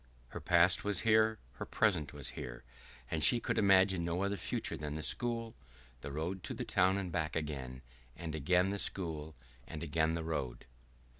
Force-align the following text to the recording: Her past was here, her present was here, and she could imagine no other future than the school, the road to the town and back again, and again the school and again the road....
Her 0.29 0.41
past 0.41 0.83
was 0.83 1.01
here, 1.01 1.37
her 1.57 1.65
present 1.67 2.11
was 2.11 2.29
here, 2.29 2.63
and 3.11 3.23
she 3.23 3.39
could 3.39 3.59
imagine 3.59 4.03
no 4.03 4.23
other 4.23 4.35
future 4.35 4.75
than 4.75 4.95
the 4.95 5.03
school, 5.03 5.53
the 6.01 6.11
road 6.11 6.41
to 6.45 6.55
the 6.55 6.65
town 6.65 6.97
and 6.97 7.11
back 7.11 7.35
again, 7.35 7.83
and 8.15 8.33
again 8.33 8.71
the 8.71 8.79
school 8.79 9.35
and 9.67 9.83
again 9.83 10.15
the 10.15 10.23
road.... 10.23 10.65